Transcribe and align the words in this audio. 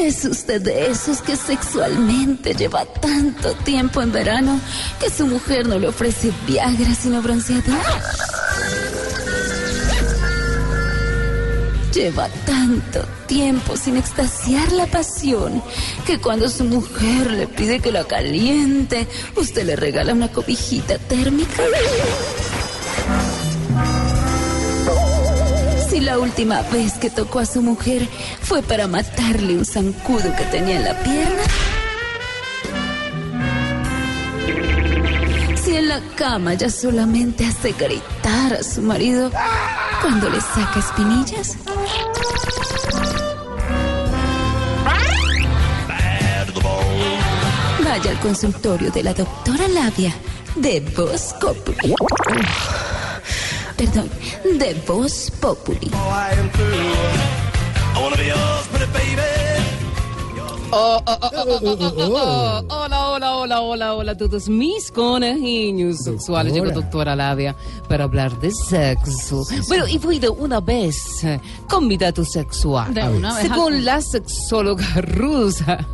¿Es 0.00 0.24
usted 0.24 0.62
de 0.62 0.90
esos 0.90 1.20
que 1.20 1.34
sexualmente 1.34 2.54
lleva 2.54 2.84
tanto 2.84 3.52
tiempo 3.64 4.00
en 4.00 4.12
verano 4.12 4.60
que 5.00 5.10
su 5.10 5.26
mujer 5.26 5.66
no 5.66 5.76
le 5.76 5.88
ofrece 5.88 6.30
Viagra 6.46 6.94
sino 6.94 7.20
bronceador? 7.20 7.74
Lleva 11.92 12.28
tanto 12.46 13.04
tiempo 13.26 13.76
sin 13.76 13.96
extasiar 13.96 14.70
la 14.70 14.86
pasión 14.86 15.62
que 16.06 16.20
cuando 16.20 16.48
su 16.48 16.62
mujer 16.64 17.32
le 17.32 17.48
pide 17.48 17.80
que 17.80 17.90
la 17.90 18.04
caliente, 18.04 19.08
usted 19.34 19.66
le 19.66 19.74
regala 19.74 20.12
una 20.12 20.30
cobijita 20.30 20.96
térmica. 20.98 21.62
Si 25.98 26.04
la 26.04 26.20
última 26.20 26.62
vez 26.70 26.92
que 26.92 27.10
tocó 27.10 27.40
a 27.40 27.44
su 27.44 27.60
mujer 27.60 28.08
fue 28.40 28.62
para 28.62 28.86
matarle 28.86 29.58
un 29.58 29.64
zancudo 29.64 30.32
que 30.36 30.44
tenía 30.44 30.76
en 30.76 30.84
la 30.84 30.94
pierna. 31.02 31.42
Si 35.56 35.74
en 35.74 35.88
la 35.88 36.00
cama 36.14 36.54
ya 36.54 36.70
solamente 36.70 37.44
hace 37.44 37.72
gritar 37.72 38.52
a 38.52 38.62
su 38.62 38.80
marido 38.80 39.32
cuando 40.00 40.30
le 40.30 40.40
saca 40.40 40.78
espinillas. 40.78 41.56
Vaya 47.84 48.10
al 48.12 48.20
consultorio 48.20 48.92
de 48.92 49.02
la 49.02 49.14
doctora 49.14 49.66
Labia 49.66 50.14
de 50.54 50.78
Voz 50.96 51.34
Populi. 51.40 51.92
Perdón, 53.78 54.10
de 54.58 54.74
Voz 54.88 55.30
Populi. 55.40 55.88
Oh, 60.72 61.00
oh, 61.06 61.18
oh, 62.68 62.77
Hola, 63.18 63.34
hola, 63.34 63.62
hola, 63.62 63.94
hola, 63.94 64.12
a 64.12 64.16
todos 64.16 64.48
mis 64.48 64.92
conejillos 64.92 66.04
sexuales. 66.04 66.52
Llegó 66.52 66.70
doctora 66.70 67.16
Labia 67.16 67.56
para 67.88 68.04
hablar 68.04 68.38
de 68.38 68.52
sexo. 68.52 69.42
Bueno, 69.66 69.88
y 69.88 69.98
fui 69.98 70.20
de 70.20 70.28
una 70.28 70.60
vez 70.60 71.24
eh, 71.24 71.40
con 71.68 71.88
mi 71.88 71.96
dato 71.96 72.24
sexual. 72.24 72.94
De 72.94 73.02
una 73.08 73.34
vez. 73.34 73.48
Según 73.48 73.84
la 73.84 74.00
sexóloga 74.02 75.00
rusa, 75.00 75.84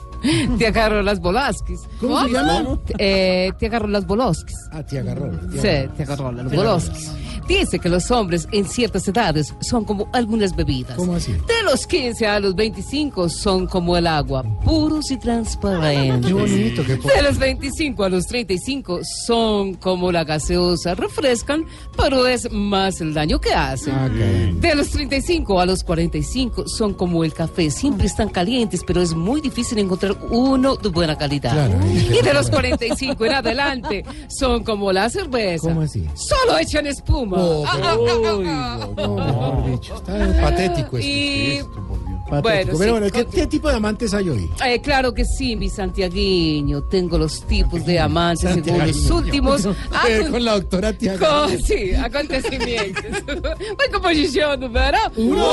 te 0.58 0.66
agarro 0.68 1.02
las 1.02 1.20
Bolaskis. 1.20 1.82
¿Cómo 2.00 2.18
se 2.22 2.30
llama? 2.30 2.78
Eh, 2.96 3.52
te 3.58 3.66
agarro 3.66 3.86
las 3.86 4.06
Boloskis. 4.06 4.56
Ah, 4.72 4.82
te 4.82 5.00
agarró. 5.00 5.30
Sí, 5.52 5.58
te 5.60 6.02
agarró 6.02 6.32
las 6.32 6.50
Boloskis. 6.50 7.10
Dice 7.46 7.78
que 7.78 7.90
los 7.90 8.10
hombres 8.10 8.48
en 8.52 8.64
ciertas 8.64 9.06
edades 9.06 9.52
son 9.60 9.84
como 9.84 10.08
algunas 10.14 10.56
bebidas. 10.56 10.96
¿Cómo 10.96 11.16
así? 11.16 11.36
Los 11.70 11.86
15 11.86 12.26
a 12.26 12.40
los 12.40 12.56
25 12.56 13.28
son 13.28 13.66
como 13.68 13.96
el 13.96 14.08
agua, 14.08 14.42
puros 14.64 15.08
y 15.12 15.16
transparentes. 15.18 16.26
Qué 16.26 16.32
bonito, 16.32 16.82
qué 16.84 16.96
De 16.96 17.22
los 17.22 17.38
25 17.38 18.02
a 18.04 18.08
los 18.08 18.26
35 18.26 19.00
son 19.26 19.74
como 19.74 20.10
la 20.10 20.24
gaseosa, 20.24 20.96
refrescan, 20.96 21.64
pero 21.96 22.26
es 22.26 22.50
más 22.50 23.00
el 23.00 23.14
daño 23.14 23.40
que 23.40 23.54
hacen. 23.54 23.94
Ah, 23.94 24.08
caramba. 24.08 24.68
De 24.68 24.74
los 24.74 24.90
35 24.90 25.60
a 25.60 25.66
los 25.66 25.84
45 25.84 26.66
son 26.66 26.92
como 26.94 27.22
el 27.22 27.32
café, 27.32 27.70
siempre 27.70 28.08
están 28.08 28.30
calientes, 28.30 28.82
pero 28.84 29.00
es 29.00 29.14
muy 29.14 29.40
difícil 29.40 29.78
encontrar 29.78 30.16
uno 30.30 30.74
de 30.74 30.88
buena 30.88 31.16
calidad. 31.16 31.52
Claro. 31.52 31.78
Y 31.92 32.20
de 32.20 32.34
los 32.34 32.50
45 32.50 33.24
en 33.26 33.32
adelante 33.32 34.04
son 34.28 34.64
como 34.64 34.90
la 34.92 35.08
cerveza. 35.08 35.68
¿Cómo 35.68 35.82
así? 35.82 36.04
Solo 36.14 36.58
echan 36.58 36.88
espuma. 36.88 37.36
Oh, 37.38 37.64
Ah, 37.64 37.78
ah, 37.80 37.96
ah, 37.96 38.16
ah, 38.26 38.78
ah. 38.86 38.88
No, 39.06 39.14
mejor 39.14 39.70
dicho, 39.70 39.94
está 39.94 40.40
patético 40.42 40.98
esto. 40.98 41.08
Y 41.08 41.59
Maybe 41.62 41.99
Patético. 42.30 42.42
bueno, 42.42 42.64
Pero 42.76 42.78
sí, 42.78 42.90
bueno, 42.90 43.06
¿qué, 43.12 43.26
qué 43.40 43.46
tipo 43.46 43.68
de 43.68 43.74
amantes 43.76 44.14
hay 44.14 44.28
hoy? 44.28 44.50
Eh, 44.64 44.80
claro 44.80 45.12
que 45.12 45.24
sí, 45.24 45.56
mi 45.56 45.68
santiagueño. 45.68 46.82
Tengo 46.84 47.18
los 47.18 47.46
tipos 47.46 47.84
de 47.84 47.98
amantes 47.98 48.52
según 48.64 48.78
los 48.86 49.10
últimos 49.10 49.66
acon- 49.90 50.30
Con 50.30 50.44
la 50.44 50.52
doctora 50.54 50.92
Tiago. 50.92 51.18
con- 51.26 51.62
sí, 51.62 51.92
acontecimientos. 51.94 53.04
Voy 53.26 53.90
con 53.92 54.02
posición 54.02 54.60
número 54.60 54.98
uno. 55.16 55.46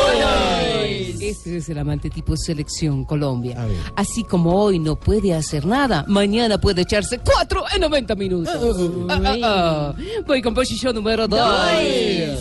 Este 1.19 1.57
es 1.57 1.69
el 1.69 1.78
amante 1.79 2.09
tipo 2.09 2.35
selección 2.38 3.03
Colombia. 3.06 3.57
Así 3.96 4.23
como 4.23 4.53
hoy 4.63 4.79
no 4.79 4.96
puede 4.96 5.34
hacer 5.34 5.66
nada, 5.66 6.06
mañana 6.07 6.59
puede 6.59 6.84
echarse 6.84 7.19
cuatro 7.19 7.63
en 7.73 7.81
90 7.81 8.16
minutos. 8.16 8.78
Voy 10.25 10.41
con 10.41 10.53
posición 10.53 10.96
número 10.96 11.28
dos. 11.28 11.50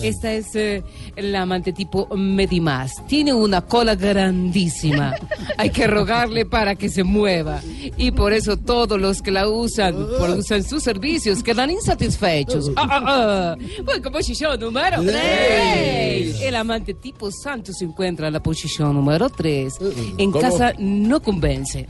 Esta 0.02 0.32
es 0.32 0.54
eh, 0.54 0.82
el 1.16 1.34
amante 1.34 1.72
tipo 1.72 2.06
Medimás. 2.16 2.92
Tiene 3.08 3.32
una 3.32 3.60
cola 3.62 3.96
grandísima. 4.30 5.14
Hay 5.56 5.70
que 5.70 5.86
rogarle 5.86 6.44
para 6.46 6.74
que 6.74 6.88
se 6.88 7.04
mueva. 7.04 7.60
Y 7.96 8.10
por 8.10 8.32
eso 8.32 8.56
todos 8.56 9.00
los 9.00 9.22
que 9.22 9.30
la 9.30 9.48
usan, 9.48 9.94
por 10.18 10.30
usan 10.30 10.62
sus 10.64 10.82
servicios, 10.82 11.42
quedan 11.42 11.70
insatisfechos. 11.70 12.70
Ah, 12.78 12.86
ah, 12.90 13.02
ah. 13.06 13.56
Voy 13.84 14.00
con 14.00 14.12
posición 14.12 14.60
número 14.60 15.02
tres. 15.02 16.40
El 16.40 16.54
amante 16.56 16.94
tipo 16.94 17.30
Santo 17.30 17.72
se 17.72 17.84
encuentra 17.84 18.26
en 18.28 18.32
la 18.34 18.42
posición 18.42 18.94
número 18.94 19.28
tres. 19.30 19.74
En 20.18 20.30
casa 20.32 20.72
no 20.78 21.20
convence. 21.22 21.86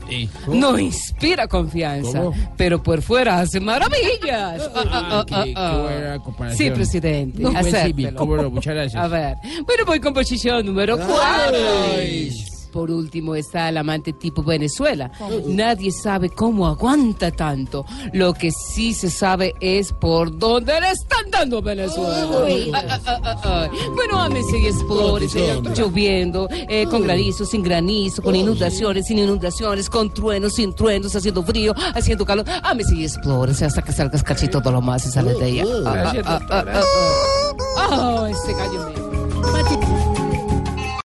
No 0.47 0.77
inspira 0.79 1.47
confianza. 1.47 2.19
¿Cómo? 2.19 2.33
Pero 2.55 2.81
por 2.81 3.01
fuera 3.01 3.39
hace 3.39 3.59
maravillas. 3.59 4.69
Ah, 4.77 4.83
ah, 4.91 5.25
ah, 5.29 5.43
qué- 5.43 5.53
qué 5.53 5.81
buena 5.81 6.19
comparación. 6.23 6.67
Sí, 6.69 6.73
presidente. 6.73 7.41
No, 7.41 7.51
pues 7.51 7.65
sí, 7.65 7.75
acéptelo. 7.75 8.17
cómo 8.17 8.37
no, 8.37 8.49
muchas 8.49 8.73
gracias. 8.75 9.03
A 9.03 9.07
ver. 9.07 9.35
Bueno, 9.65 9.85
voy 9.85 9.99
con 9.99 10.13
posición 10.13 10.65
número 10.65 10.97
Por 12.71 12.91
último 12.91 13.35
está 13.35 13.69
el 13.69 13.77
amante 13.77 14.13
tipo 14.13 14.43
Venezuela. 14.43 15.11
Nadie 15.47 15.91
sabe 15.91 16.29
cómo 16.29 16.67
aguanta 16.67 17.31
tanto. 17.31 17.85
Lo 18.13 18.33
que 18.33 18.51
sí 18.51 18.93
se 18.93 19.09
sabe 19.09 19.55
es 19.59 19.93
por 19.93 20.37
dónde 20.37 20.79
le 20.79 20.91
están 20.91 21.31
dando 21.31 21.57
a 21.57 21.61
Venezuela. 21.61 22.83
Ah, 22.87 22.99
ah, 23.05 23.41
ah. 23.43 23.69
Bueno, 23.95 24.19
ámese 24.19 24.59
y 24.59 24.67
explórese. 24.67 25.61
Lloviendo, 25.75 26.47
eh, 26.51 26.85
con 26.89 27.03
granizo, 27.03 27.45
sin 27.45 27.63
granizo, 27.63 28.21
con 28.21 28.35
inundaciones, 28.35 29.07
sin 29.07 29.19
inundaciones, 29.19 29.89
con 29.89 30.13
truenos, 30.13 30.53
sin 30.53 30.73
truenos, 30.73 31.15
haciendo 31.15 31.43
frío, 31.43 31.73
haciendo 31.95 32.25
calor. 32.25 32.45
Ámese 32.63 32.95
y 32.95 33.05
explórese 33.05 33.65
hasta 33.65 33.81
que 33.81 33.91
salgas 33.91 34.23
cachito 34.23 34.61
todo 34.61 34.73
lo 34.73 34.81
más 34.81 35.05
y 35.05 35.09
sale 35.09 35.33
de 35.33 35.47
ella. 35.47 35.63
Ah, 35.85 36.13
ah, 36.15 36.21
ah, 36.25 36.39
ah, 36.49 36.65
ah, 36.67 36.83
ah. 37.79 38.23
Ah, 38.23 38.29
ese 38.29 38.53
gallo 38.53 38.89
mío. 38.89 39.06